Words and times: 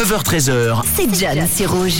9h13h. 0.00 0.80
C'est 0.96 1.14
John, 1.14 1.46
c'est 1.46 1.66
rouge. 1.66 1.98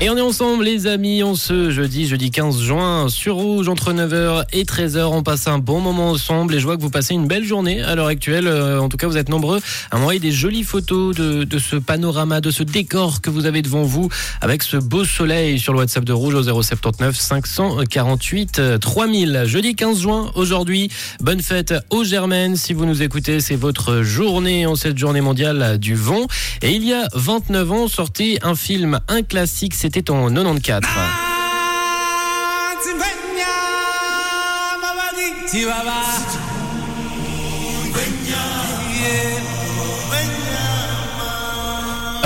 Et 0.00 0.10
on 0.10 0.16
est 0.16 0.20
ensemble 0.20 0.64
les 0.64 0.88
amis, 0.88 1.22
on 1.22 1.36
se 1.36 1.70
jeudi, 1.70 2.06
jeudi 2.08 2.32
15 2.32 2.60
juin 2.60 3.08
sur 3.08 3.36
Rouge 3.36 3.68
entre 3.68 3.92
9h 3.92 4.44
et 4.52 4.64
13h. 4.64 5.04
On 5.04 5.22
passe 5.22 5.46
un 5.46 5.58
bon 5.60 5.80
moment 5.80 6.10
ensemble 6.10 6.54
et 6.54 6.58
je 6.58 6.64
vois 6.64 6.76
que 6.76 6.82
vous 6.82 6.90
passez 6.90 7.14
une 7.14 7.28
belle 7.28 7.44
journée 7.44 7.80
à 7.80 7.94
l'heure 7.94 8.08
actuelle. 8.08 8.48
Euh, 8.48 8.80
En 8.80 8.88
tout 8.88 8.96
cas, 8.96 9.06
vous 9.06 9.16
êtes 9.16 9.28
nombreux 9.28 9.60
à 9.92 9.96
m'envoyer 9.96 10.18
des 10.18 10.32
jolies 10.32 10.64
photos 10.64 11.14
de, 11.14 11.44
de 11.44 11.58
ce 11.58 11.76
panorama, 11.76 12.40
de 12.40 12.50
ce 12.50 12.64
décor 12.64 13.20
que 13.22 13.30
vous 13.30 13.46
avez 13.46 13.62
devant 13.62 13.84
vous 13.84 14.08
avec 14.40 14.64
ce 14.64 14.76
beau 14.76 15.04
soleil 15.04 15.60
sur 15.60 15.72
le 15.72 15.78
WhatsApp 15.78 16.04
de 16.04 16.12
Rouge 16.12 16.34
au 16.34 16.42
079 16.42 17.16
548 17.16 18.58
euh, 18.58 18.78
3000. 18.78 19.44
Jeudi 19.46 19.76
15 19.76 20.00
juin 20.00 20.32
aujourd'hui. 20.34 20.90
Bonne 21.20 21.40
fête 21.40 21.72
aux 21.90 22.02
Germaines. 22.02 22.56
Si 22.56 22.74
vous 22.74 22.84
nous 22.84 23.00
écoutez, 23.02 23.38
c'est 23.38 23.56
votre 23.56 24.02
journée 24.02 24.66
en 24.66 24.74
cette 24.74 24.98
journée 24.98 25.20
mondiale 25.20 25.78
du 25.78 25.94
vent. 25.94 26.26
Et 26.62 26.72
il 26.72 26.84
y 26.84 26.92
a 26.92 27.08
29 27.14 27.72
ans, 27.72 27.88
sortait 27.88 28.38
un 28.42 28.56
film, 28.56 29.00
un 29.08 29.22
classique, 29.22 29.72
c'était 29.84 30.10
en 30.10 30.32
94. 30.32 30.80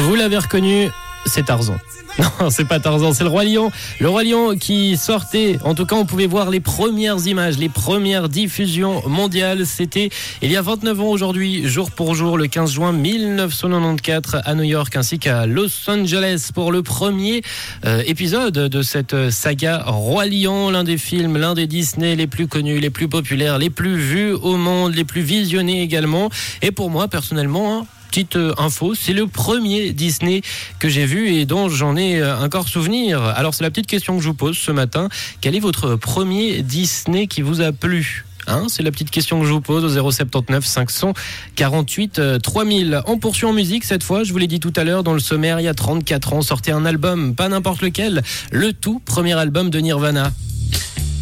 Vous 0.00 0.14
l'avez 0.16 0.38
reconnu, 0.38 0.90
c'est 1.26 1.46
Tarzan. 1.46 1.76
Non, 2.40 2.50
c'est 2.50 2.64
pas 2.64 2.78
Tarzan, 2.78 3.12
c'est 3.12 3.24
le 3.24 3.30
Roi 3.30 3.44
Lion. 3.44 3.72
Le 3.98 4.08
Roi 4.08 4.22
Lion 4.22 4.56
qui 4.56 4.96
sortait, 4.96 5.58
en 5.64 5.74
tout 5.74 5.84
cas 5.84 5.96
on 5.96 6.06
pouvait 6.06 6.26
voir 6.26 6.50
les 6.50 6.60
premières 6.60 7.26
images, 7.26 7.58
les 7.58 7.68
premières 7.68 8.28
diffusions 8.28 9.02
mondiales. 9.08 9.66
C'était 9.66 10.10
il 10.40 10.52
y 10.52 10.56
a 10.56 10.62
29 10.62 11.00
ans 11.00 11.08
aujourd'hui, 11.08 11.66
jour 11.66 11.90
pour 11.90 12.14
jour, 12.14 12.38
le 12.38 12.46
15 12.46 12.70
juin 12.72 12.92
1994 12.92 14.42
à 14.44 14.54
New 14.54 14.62
York 14.62 14.94
ainsi 14.94 15.18
qu'à 15.18 15.46
Los 15.46 15.88
Angeles 15.88 16.50
pour 16.54 16.70
le 16.70 16.82
premier 16.82 17.42
euh, 17.84 18.02
épisode 18.06 18.54
de 18.54 18.82
cette 18.82 19.30
saga 19.30 19.82
Roi 19.86 20.26
Lion, 20.26 20.70
l'un 20.70 20.84
des 20.84 20.98
films, 20.98 21.36
l'un 21.36 21.54
des 21.54 21.66
Disney 21.66 22.14
les 22.14 22.28
plus 22.28 22.46
connus, 22.46 22.78
les 22.78 22.90
plus 22.90 23.08
populaires, 23.08 23.58
les 23.58 23.70
plus 23.70 23.96
vus 23.96 24.32
au 24.32 24.56
monde, 24.56 24.94
les 24.94 25.04
plus 25.04 25.22
visionnés 25.22 25.82
également. 25.82 26.30
Et 26.62 26.70
pour 26.70 26.90
moi 26.90 27.08
personnellement, 27.08 27.80
hein, 27.80 27.86
petite 28.14 28.36
euh, 28.36 28.54
info, 28.58 28.94
c'est 28.94 29.12
le 29.12 29.26
premier 29.26 29.92
Disney 29.92 30.42
que 30.78 30.88
j'ai 30.88 31.04
vu 31.04 31.30
et 31.30 31.46
dont 31.46 31.68
j'en 31.68 31.96
ai 31.96 32.22
euh, 32.22 32.38
encore 32.38 32.68
souvenir. 32.68 33.20
Alors 33.20 33.54
c'est 33.54 33.64
la 33.64 33.70
petite 33.70 33.88
question 33.88 34.16
que 34.16 34.22
je 34.22 34.28
vous 34.28 34.34
pose 34.34 34.56
ce 34.56 34.70
matin. 34.70 35.08
Quel 35.40 35.56
est 35.56 35.60
votre 35.60 35.96
premier 35.96 36.62
Disney 36.62 37.26
qui 37.26 37.42
vous 37.42 37.60
a 37.60 37.72
plu? 37.72 38.24
Hein, 38.46 38.66
c'est 38.68 38.84
la 38.84 38.92
petite 38.92 39.10
question 39.10 39.40
que 39.40 39.46
je 39.46 39.52
vous 39.52 39.60
pose 39.60 39.82
au 39.84 40.12
079 40.12 40.64
548 40.64 42.18
euh, 42.20 42.38
3000. 42.38 43.02
On 43.06 43.18
poursuit 43.18 43.46
en 43.46 43.52
musique 43.52 43.82
cette 43.82 44.04
fois, 44.04 44.22
je 44.22 44.30
vous 44.30 44.38
l'ai 44.38 44.46
dit 44.46 44.60
tout 44.60 44.72
à 44.76 44.84
l'heure, 44.84 45.02
dans 45.02 45.14
le 45.14 45.18
sommaire, 45.18 45.58
il 45.58 45.64
y 45.64 45.68
a 45.68 45.74
34 45.74 46.34
ans, 46.34 46.42
sortait 46.42 46.70
un 46.70 46.86
album, 46.86 47.34
pas 47.34 47.48
n'importe 47.48 47.82
lequel, 47.82 48.22
le 48.52 48.72
tout 48.72 49.02
premier 49.04 49.32
album 49.32 49.70
de 49.70 49.80
Nirvana. 49.80 50.30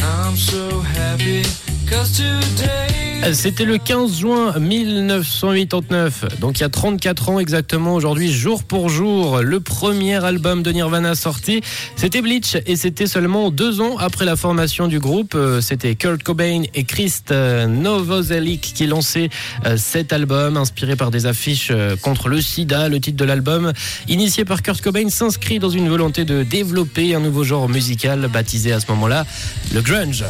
I'm 0.00 0.36
so 0.36 0.82
happy 0.96 1.42
'cause 1.86 2.10
today 2.16 2.99
C'était 3.32 3.64
le 3.64 3.78
15 3.78 4.18
juin 4.18 4.58
1989, 4.58 6.40
donc 6.40 6.58
il 6.58 6.62
y 6.62 6.64
a 6.64 6.68
34 6.68 7.28
ans 7.28 7.38
exactement 7.38 7.94
aujourd'hui, 7.94 8.32
jour 8.32 8.64
pour 8.64 8.88
jour, 8.88 9.40
le 9.42 9.60
premier 9.60 10.16
album 10.24 10.62
de 10.62 10.72
Nirvana 10.72 11.14
sorti, 11.14 11.60
c'était 11.96 12.22
Bleach 12.22 12.56
et 12.66 12.76
c'était 12.76 13.06
seulement 13.06 13.50
deux 13.50 13.80
ans 13.80 13.98
après 13.98 14.24
la 14.24 14.36
formation 14.36 14.88
du 14.88 14.98
groupe, 14.98 15.34
Euh, 15.34 15.60
c'était 15.60 15.94
Kurt 15.94 16.22
Cobain 16.22 16.62
et 16.74 16.84
Christ 16.84 17.30
euh, 17.30 17.66
Novoselic 17.66 18.72
qui 18.74 18.86
lançaient 18.86 19.28
euh, 19.64 19.76
cet 19.76 20.12
album, 20.12 20.56
inspiré 20.56 20.96
par 20.96 21.10
des 21.10 21.26
affiches 21.26 21.72
contre 22.02 22.28
le 22.28 22.40
sida, 22.40 22.88
le 22.88 23.00
titre 23.00 23.18
de 23.18 23.24
l'album, 23.24 23.72
initié 24.08 24.44
par 24.44 24.62
Kurt 24.62 24.80
Cobain, 24.80 25.08
s'inscrit 25.08 25.58
dans 25.58 25.70
une 25.70 25.88
volonté 25.88 26.24
de 26.24 26.42
développer 26.42 27.14
un 27.14 27.20
nouveau 27.20 27.44
genre 27.44 27.68
musical 27.68 28.28
baptisé 28.32 28.72
à 28.72 28.80
ce 28.80 28.86
moment-là 28.88 29.24
le 29.72 29.82
grunge. 29.82 30.24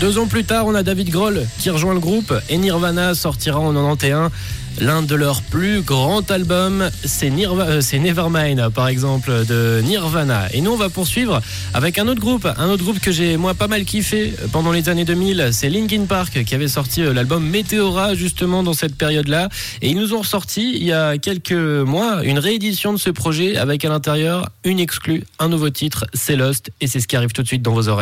Deux 0.00 0.16
ans 0.16 0.26
plus 0.26 0.44
tard, 0.44 0.66
on 0.66 0.74
a 0.74 0.82
David 0.82 1.10
Grohl 1.10 1.46
qui 1.58 1.68
rejoint 1.68 1.92
le 1.92 2.00
groupe 2.00 2.32
et 2.48 2.56
Nirvana 2.56 3.14
sortira 3.14 3.60
en 3.60 3.74
91 3.74 4.30
l'un 4.78 5.02
de 5.02 5.14
leurs 5.14 5.42
plus 5.42 5.82
grands 5.82 6.22
albums, 6.30 6.82
euh, 6.82 7.80
c'est 7.82 7.98
Nevermind 7.98 8.70
par 8.70 8.88
exemple 8.88 9.44
de 9.46 9.82
Nirvana. 9.84 10.48
Et 10.54 10.62
nous 10.62 10.72
on 10.72 10.76
va 10.76 10.88
poursuivre 10.88 11.42
avec 11.74 11.98
un 11.98 12.08
autre 12.08 12.20
groupe, 12.20 12.48
un 12.56 12.68
autre 12.68 12.82
groupe 12.82 12.98
que 12.98 13.12
j'ai 13.12 13.36
moi 13.36 13.52
pas 13.52 13.68
mal 13.68 13.84
kiffé 13.84 14.32
pendant 14.52 14.72
les 14.72 14.88
années 14.88 15.04
2000, 15.04 15.50
c'est 15.52 15.68
Linkin 15.68 16.06
Park 16.06 16.44
qui 16.44 16.54
avait 16.54 16.68
sorti 16.68 17.02
euh, 17.02 17.12
l'album 17.12 17.46
Meteora 17.46 18.14
justement 18.14 18.62
dans 18.62 18.72
cette 18.72 18.96
période-là 18.96 19.50
et 19.82 19.90
ils 19.90 19.96
nous 19.96 20.14
ont 20.14 20.20
ressorti 20.20 20.72
il 20.76 20.84
y 20.84 20.92
a 20.92 21.18
quelques 21.18 21.52
mois 21.52 22.24
une 22.24 22.38
réédition 22.38 22.94
de 22.94 22.98
ce 22.98 23.10
projet 23.10 23.56
avec 23.56 23.84
à 23.84 23.90
l'intérieur 23.90 24.48
une 24.64 24.80
exclue, 24.80 25.24
un 25.38 25.48
nouveau 25.48 25.68
titre, 25.68 26.06
c'est 26.14 26.36
Lost 26.36 26.70
et 26.80 26.86
c'est 26.86 27.00
ce 27.00 27.08
qui 27.08 27.16
arrive 27.16 27.32
tout 27.32 27.42
de 27.42 27.48
suite 27.48 27.62
dans 27.62 27.74
vos 27.74 27.88
oreilles. 27.88 27.98